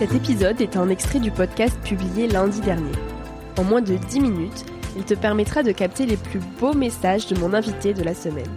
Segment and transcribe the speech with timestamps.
[0.00, 2.94] Cet épisode est un extrait du podcast publié lundi dernier.
[3.58, 4.64] En moins de 10 minutes,
[4.96, 8.48] il te permettra de capter les plus beaux messages de mon invité de la semaine.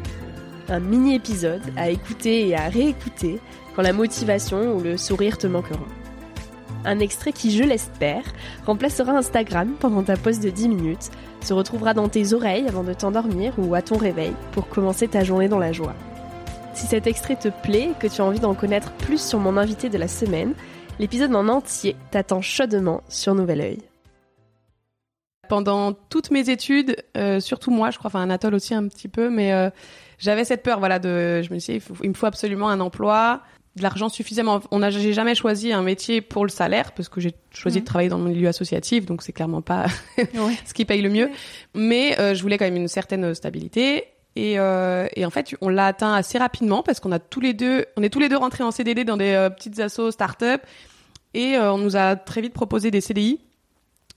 [0.70, 3.42] Un mini-épisode à écouter et à réécouter
[3.76, 5.84] quand la motivation ou le sourire te manqueront.
[6.86, 8.24] Un extrait qui, je l'espère,
[8.66, 11.12] remplacera Instagram pendant ta pause de 10 minutes,
[11.42, 15.26] se retrouvera dans tes oreilles avant de t'endormir ou à ton réveil pour commencer ta
[15.26, 15.96] journée dans la joie.
[16.74, 19.58] Si cet extrait te plaît et que tu as envie d'en connaître plus sur mon
[19.58, 20.54] invité de la semaine,
[21.00, 23.80] L'épisode en entier t'attend chaudement sur Nouvel Oeil.
[25.50, 29.30] Pendant toutes mes études, euh, surtout moi, je crois, enfin Anatole aussi un petit peu,
[29.30, 29.70] mais euh,
[30.20, 33.42] j'avais cette peur, voilà, de, je me disais, il, me faut absolument un emploi,
[33.76, 34.62] de l'argent suffisamment.
[34.70, 37.82] On n'a, j'ai jamais choisi un métier pour le salaire parce que j'ai choisi de
[37.82, 37.86] mhm.
[37.86, 39.88] travailler dans le milieu associatif, donc c'est clairement pas
[40.66, 41.32] ce qui paye le mieux.
[41.74, 45.70] Mais euh, je voulais quand même une certaine stabilité et, euh, et, en fait, on
[45.70, 48.38] l'a atteint assez rapidement parce qu'on a tous les deux, on est tous les deux
[48.38, 50.62] rentrés en CDD dans des euh, petites assos start-up
[51.34, 53.40] et euh, on nous a très vite proposé des CDI.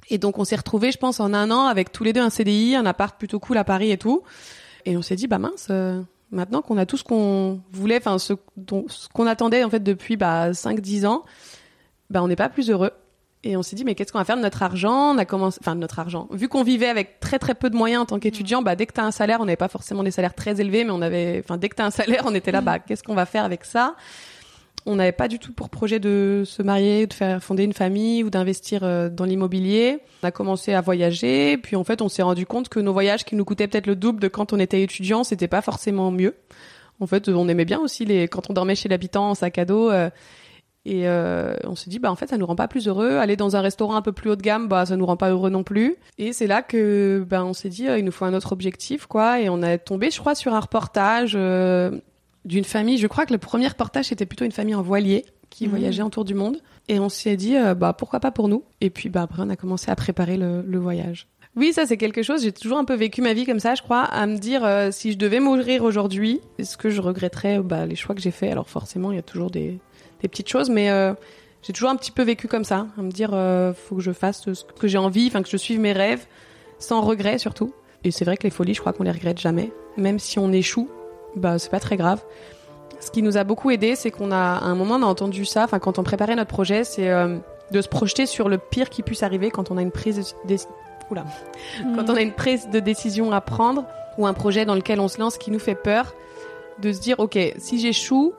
[0.09, 2.31] Et donc, on s'est retrouvés, je pense, en un an avec tous les deux un
[2.31, 4.23] CDI, un appart plutôt cool à Paris et tout.
[4.85, 6.01] Et on s'est dit, bah mince, euh,
[6.31, 8.35] maintenant qu'on a tout ce qu'on voulait, enfin ce,
[8.89, 11.25] ce qu'on attendait en fait depuis bah 5-10 ans,
[12.09, 12.93] bah on n'est pas plus heureux.
[13.47, 15.15] Et on s'est dit, mais qu'est-ce qu'on va faire de notre argent?
[15.15, 16.27] On a commencé, enfin de notre argent.
[16.33, 18.93] Vu qu'on vivait avec très très peu de moyens en tant qu'étudiant, bah dès que
[18.93, 21.41] tu as un salaire, on n'avait pas forcément des salaires très élevés, mais on avait,
[21.45, 23.45] enfin dès que tu as un salaire, on était là, bah qu'est-ce qu'on va faire
[23.45, 23.95] avec ça?
[24.85, 28.25] On n'avait pas du tout pour projet de se marier, de faire fonder une famille
[28.25, 30.01] ou d'investir euh, dans l'immobilier.
[30.25, 33.25] On a commencé à voyager, puis en fait, on s'est rendu compte que nos voyages
[33.25, 36.35] qui nous coûtaient peut-être le double de quand on était étudiant, c'était pas forcément mieux.
[36.99, 39.65] En fait, on aimait bien aussi les quand on dormait chez l'habitant en sac à
[39.65, 39.91] dos.
[39.91, 40.11] Euh,
[40.89, 43.17] et euh, on s'est dit, bah en fait, ça nous rend pas plus heureux.
[43.17, 45.31] Aller dans un restaurant un peu plus haut de gamme, bah ça nous rend pas
[45.31, 45.97] heureux non plus.
[46.17, 49.07] Et c'est là que, bah on s'est dit, euh, il nous faut un autre objectif,
[49.07, 49.41] quoi.
[49.41, 51.91] Et on a tombé, je crois, sur un reportage euh,
[52.45, 52.99] d'une famille.
[52.99, 55.71] Je crois que le premier reportage c'était plutôt une famille en voilier qui mmh.
[55.71, 56.59] voyageait autour du monde.
[56.87, 58.63] Et on s'est dit, bah pourquoi pas pour nous.
[58.81, 61.27] Et puis bah après on a commencé à préparer le, le voyage.
[61.57, 62.45] Oui, ça c'est quelque chose.
[62.45, 64.63] J'ai toujours un peu vécu ma vie comme ça, je crois, à me dire
[64.93, 68.53] si je devais mourir aujourd'hui, est-ce que je regretterais bah, les choix que j'ai faits?
[68.53, 69.81] Alors forcément, il y a toujours des,
[70.27, 71.15] des petites choses, mais euh,
[71.63, 74.13] j'ai toujours un petit peu vécu comme ça, à me dire euh, faut que je
[74.13, 76.27] fasse ce que j'ai envie, enfin que je suive mes rêves,
[76.79, 77.73] sans regret surtout.
[78.05, 80.53] Et c'est vrai que les folies, je crois qu'on les regrette jamais, même si on
[80.53, 80.89] échoue,
[81.37, 82.23] bah c'est pas très grave.
[82.99, 85.45] Ce qui nous a beaucoup aidé, c'est qu'on a à un moment on a entendu
[85.45, 87.39] ça, enfin quand on préparait notre projet, c'est euh,
[87.71, 90.57] de se projeter sur le pire qui puisse arriver quand on a une prise de
[91.09, 91.25] Oula.
[91.95, 93.85] quand on a une prise de décision à prendre
[94.19, 96.15] ou un projet dans lequel on se lance qui nous fait peur
[96.81, 98.33] de se dire, ok, si j'échoue,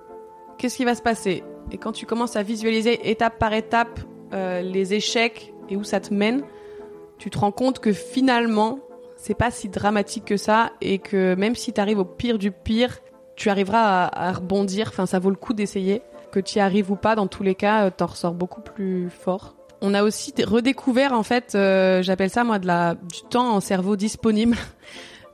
[0.57, 1.43] qu'est-ce qui va se passer?
[1.71, 3.99] Et quand tu commences à visualiser étape par étape
[4.33, 6.43] euh, les échecs et où ça te mène,
[7.17, 8.79] tu te rends compte que finalement,
[9.15, 12.51] c'est pas si dramatique que ça et que même si tu arrives au pire du
[12.51, 12.99] pire,
[13.35, 14.87] tu arriveras à, rebondir.
[14.89, 16.01] Enfin, ça vaut le coup d'essayer.
[16.31, 19.09] Que tu y arrives ou pas, dans tous les cas, euh, t'en ressors beaucoup plus
[19.09, 19.55] fort.
[19.81, 23.59] On a aussi redécouvert, en fait, euh, j'appelle ça moi de la du temps en
[23.59, 24.57] cerveau disponible.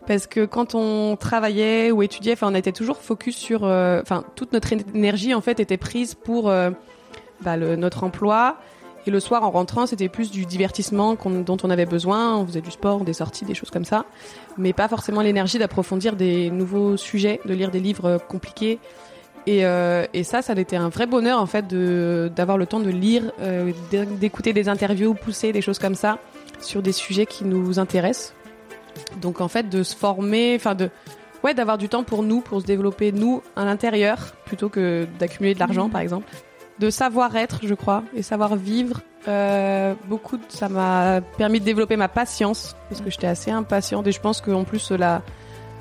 [0.07, 4.01] Parce que quand on travaillait ou étudiait, enfin, on était toujours focus sur, euh,
[4.35, 6.51] toute notre énergie en fait était prise pour
[7.41, 8.57] bah, le, notre emploi.
[9.05, 12.37] Et le soir, en rentrant, c'était plus du divertissement dont on avait besoin.
[12.37, 14.05] On faisait du sport, des sorties, des choses comme ça,
[14.57, 18.79] mais pas forcément l'énergie d'approfondir des nouveaux sujets, de lire des livres compliqués.
[19.45, 22.89] Et, euh, ça, ça a été un vrai bonheur en fait d'avoir le temps de
[22.89, 26.19] lire, euh, d'écouter des interviews poussées, des choses comme ça,
[26.61, 28.33] sur des sujets qui nous intéressent.
[29.21, 30.89] Donc en fait, de se former, enfin de
[31.43, 35.53] ouais, d'avoir du temps pour nous, pour se développer nous à l'intérieur, plutôt que d'accumuler
[35.53, 35.91] de l'argent, mmh.
[35.91, 36.27] par exemple.
[36.79, 39.01] De savoir être, je crois, et savoir vivre.
[39.27, 44.11] Euh, beaucoup, ça m'a permis de développer ma patience parce que j'étais assez impatiente et
[44.11, 45.21] je pense qu'en plus la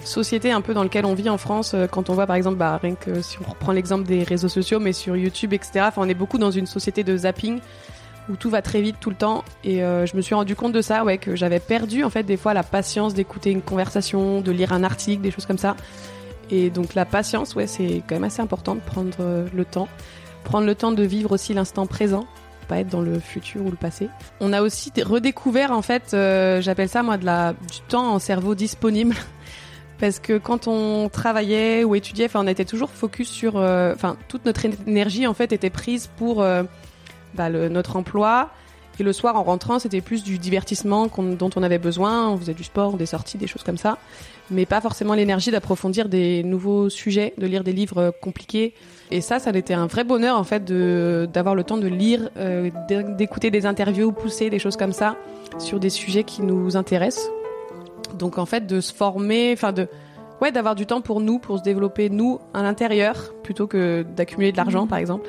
[0.05, 2.57] société un peu dans laquelle on vit en France, euh, quand on voit par exemple,
[2.57, 5.87] bah, rien que si on reprend l'exemple des réseaux sociaux, mais sur YouTube, etc.
[5.89, 7.61] Enfin, on est beaucoup dans une société de zapping
[8.29, 9.45] où tout va très vite tout le temps.
[9.65, 12.23] Et euh, je me suis rendu compte de ça, ouais, que j'avais perdu en fait
[12.23, 15.77] des fois la patience d'écouter une conversation, de lire un article, des choses comme ça.
[16.51, 19.89] Et donc la patience, ouais, c'est quand même assez important de prendre euh, le temps,
[20.45, 22.27] prendre le temps de vivre aussi l'instant présent,
[22.69, 24.09] pas être dans le futur ou le passé.
[24.41, 26.11] On a aussi redécouvert en fait,
[26.61, 29.15] j'appelle ça moi de la du temps en cerveau disponible.
[30.03, 34.17] parce que quand on travaillait ou étudiait, enfin, on était toujours focus sur, euh, enfin,
[34.27, 36.65] toute notre énergie en fait était prise pour euh,
[37.35, 38.51] bah, le, notre emploi.
[39.01, 42.29] Et le soir, en rentrant, c'était plus du divertissement dont on avait besoin.
[42.29, 43.99] On faisait du sport, des sorties, des choses comme ça,
[44.51, 48.75] mais pas forcément l'énergie d'approfondir des nouveaux sujets, de lire des livres compliqués.
[49.11, 51.87] Et ça, ça a été un vrai bonheur en fait de d'avoir le temps de
[51.87, 52.71] lire, euh,
[53.17, 55.17] d'écouter des interviews poussées, des choses comme ça,
[55.59, 57.31] sur des sujets qui nous intéressent.
[58.19, 59.89] Donc en fait de se former, enfin de
[60.43, 64.53] ouais d'avoir du temps pour nous, pour se développer nous à l'intérieur plutôt que d'accumuler
[64.53, 64.89] de l'argent mmh.
[64.89, 65.29] par exemple.